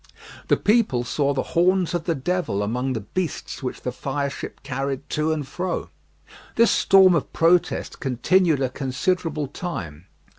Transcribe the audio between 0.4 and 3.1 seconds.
The people saw the horns of the devil among the